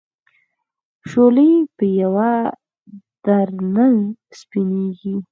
[1.09, 2.31] شولې په یوه
[3.25, 3.87] در نه
[4.39, 5.15] سپینېږي.